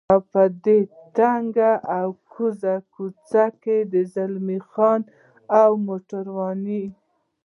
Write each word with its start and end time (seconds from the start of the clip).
په 0.31 0.41
دې 0.65 0.79
تنګه 1.17 1.71
او 1.97 2.07
کږه 2.33 2.75
کوڅه 2.93 3.45
کې 3.61 3.77
د 3.93 3.95
زلمی 4.13 4.59
خان 4.69 5.01
او 5.61 5.71
موټرونه. 5.87 6.81